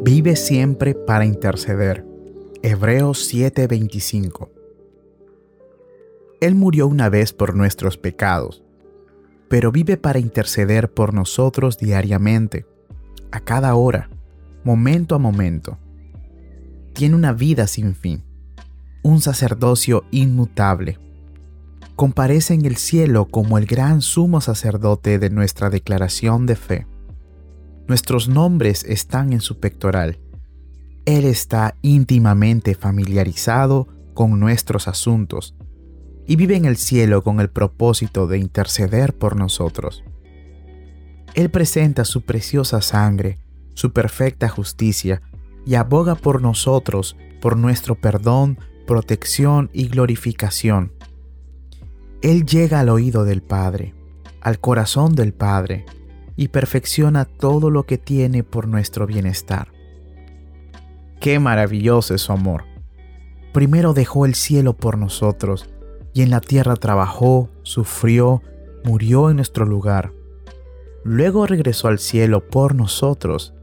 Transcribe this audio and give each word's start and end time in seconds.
Vive 0.00 0.36
siempre 0.36 0.94
para 0.94 1.24
interceder. 1.24 2.04
Hebreos 2.62 3.28
7:25. 3.32 4.50
Él 6.40 6.54
murió 6.54 6.86
una 6.86 7.08
vez 7.08 7.32
por 7.32 7.56
nuestros 7.56 7.96
pecados, 7.96 8.62
pero 9.48 9.72
vive 9.72 9.96
para 9.96 10.18
interceder 10.18 10.92
por 10.92 11.14
nosotros 11.14 11.78
diariamente, 11.78 12.66
a 13.32 13.40
cada 13.40 13.74
hora, 13.74 14.10
momento 14.64 15.14
a 15.14 15.18
momento. 15.18 15.78
Tiene 16.92 17.14
una 17.14 17.32
vida 17.32 17.66
sin 17.66 17.94
fin, 17.94 18.22
un 19.02 19.20
sacerdocio 19.20 20.04
inmutable. 20.10 20.98
Comparece 21.96 22.52
en 22.52 22.66
el 22.66 22.76
cielo 22.76 23.26
como 23.26 23.56
el 23.56 23.64
gran 23.64 24.02
sumo 24.02 24.42
sacerdote 24.42 25.18
de 25.18 25.30
nuestra 25.30 25.70
declaración 25.70 26.44
de 26.44 26.56
fe 26.56 26.86
Nuestros 27.88 28.28
nombres 28.28 28.82
están 28.84 29.32
en 29.32 29.40
su 29.40 29.60
pectoral. 29.60 30.18
Él 31.04 31.24
está 31.24 31.76
íntimamente 31.82 32.74
familiarizado 32.74 33.86
con 34.12 34.40
nuestros 34.40 34.88
asuntos 34.88 35.54
y 36.26 36.34
vive 36.34 36.56
en 36.56 36.64
el 36.64 36.76
cielo 36.76 37.22
con 37.22 37.38
el 37.38 37.48
propósito 37.48 38.26
de 38.26 38.38
interceder 38.38 39.16
por 39.16 39.36
nosotros. 39.36 40.02
Él 41.34 41.48
presenta 41.50 42.04
su 42.04 42.22
preciosa 42.22 42.80
sangre, 42.80 43.38
su 43.74 43.92
perfecta 43.92 44.48
justicia, 44.48 45.22
y 45.64 45.74
aboga 45.74 46.14
por 46.14 46.42
nosotros, 46.42 47.16
por 47.40 47.56
nuestro 47.56 47.94
perdón, 47.94 48.58
protección 48.86 49.70
y 49.72 49.88
glorificación. 49.88 50.92
Él 52.22 52.46
llega 52.46 52.80
al 52.80 52.88
oído 52.88 53.24
del 53.24 53.42
Padre, 53.42 53.94
al 54.40 54.58
corazón 54.58 55.14
del 55.14 55.34
Padre, 55.34 55.84
y 56.36 56.48
perfecciona 56.48 57.24
todo 57.24 57.70
lo 57.70 57.84
que 57.84 57.98
tiene 57.98 58.42
por 58.42 58.68
nuestro 58.68 59.06
bienestar. 59.06 59.68
Qué 61.20 61.38
maravilloso 61.38 62.14
es 62.14 62.22
su 62.22 62.32
amor. 62.32 62.64
Primero 63.52 63.94
dejó 63.94 64.26
el 64.26 64.34
cielo 64.34 64.74
por 64.74 64.98
nosotros 64.98 65.68
y 66.12 66.22
en 66.22 66.30
la 66.30 66.40
tierra 66.40 66.76
trabajó, 66.76 67.48
sufrió, 67.62 68.42
murió 68.84 69.30
en 69.30 69.36
nuestro 69.36 69.64
lugar. 69.64 70.12
Luego 71.04 71.46
regresó 71.46 71.88
al 71.88 71.98
cielo 71.98 72.46
por 72.46 72.74
nosotros 72.74 73.54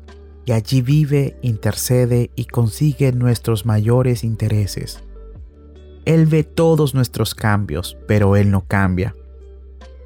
y 0.46 0.52
allí 0.52 0.82
vive, 0.82 1.38
intercede 1.42 2.32
y 2.36 2.46
consigue 2.46 3.12
nuestros 3.12 3.66
mayores 3.66 4.24
intereses. 4.24 5.04
Él 6.06 6.26
ve 6.26 6.44
todos 6.44 6.94
nuestros 6.94 7.34
cambios, 7.34 7.98
pero 8.08 8.36
Él 8.36 8.52
no 8.52 8.66
cambia. 8.68 9.16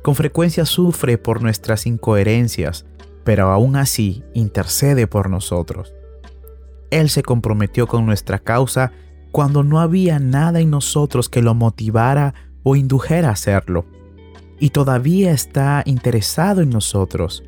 Con 0.07 0.15
frecuencia 0.15 0.65
sufre 0.65 1.17
por 1.17 1.41
nuestras 1.41 1.85
incoherencias, 1.85 2.85
pero 3.25 3.51
aún 3.51 3.75
así 3.75 4.23
intercede 4.33 5.05
por 5.05 5.29
nosotros. 5.29 5.93
Él 6.91 7.09
se 7.09 7.23
comprometió 7.23 7.87
con 7.87 8.05
nuestra 8.05 8.39
causa 8.39 8.93
cuando 9.33 9.63
no 9.63 9.81
había 9.81 10.17
nada 10.19 10.61
en 10.61 10.69
nosotros 10.69 11.27
que 11.27 11.41
lo 11.41 11.55
motivara 11.55 12.35
o 12.63 12.77
indujera 12.77 13.27
a 13.27 13.31
hacerlo. 13.33 13.85
Y 14.61 14.69
todavía 14.69 15.33
está 15.33 15.83
interesado 15.85 16.61
en 16.61 16.69
nosotros, 16.69 17.43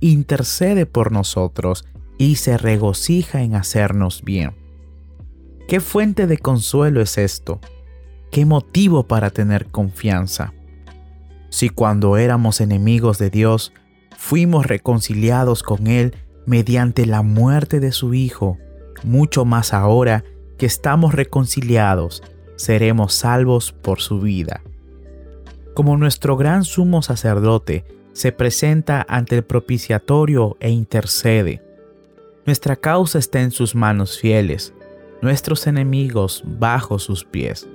intercede 0.00 0.86
por 0.86 1.12
nosotros 1.12 1.84
y 2.16 2.36
se 2.36 2.56
regocija 2.56 3.42
en 3.42 3.54
hacernos 3.54 4.22
bien. 4.24 4.54
¿Qué 5.68 5.80
fuente 5.80 6.26
de 6.26 6.38
consuelo 6.38 7.02
es 7.02 7.18
esto? 7.18 7.60
¿Qué 8.30 8.46
motivo 8.46 9.06
para 9.06 9.28
tener 9.28 9.66
confianza? 9.66 10.54
Si 11.50 11.68
cuando 11.68 12.16
éramos 12.16 12.60
enemigos 12.60 13.18
de 13.18 13.30
Dios, 13.30 13.72
fuimos 14.16 14.66
reconciliados 14.66 15.62
con 15.62 15.86
Él 15.88 16.14
mediante 16.46 17.06
la 17.06 17.22
muerte 17.22 17.80
de 17.80 17.92
su 17.92 18.14
Hijo, 18.14 18.58
mucho 19.02 19.44
más 19.44 19.74
ahora 19.74 20.24
que 20.58 20.66
estamos 20.66 21.14
reconciliados, 21.14 22.22
seremos 22.56 23.14
salvos 23.14 23.72
por 23.72 24.00
su 24.00 24.20
vida. 24.20 24.62
Como 25.74 25.96
nuestro 25.96 26.36
gran 26.36 26.64
sumo 26.64 27.02
sacerdote 27.02 27.84
se 28.12 28.32
presenta 28.32 29.04
ante 29.08 29.36
el 29.36 29.42
propiciatorio 29.42 30.56
e 30.60 30.70
intercede, 30.70 31.62
nuestra 32.46 32.76
causa 32.76 33.18
está 33.18 33.40
en 33.40 33.50
sus 33.50 33.74
manos 33.74 34.18
fieles, 34.18 34.74
nuestros 35.22 35.66
enemigos 35.66 36.42
bajo 36.46 36.98
sus 36.98 37.24
pies. 37.24 37.68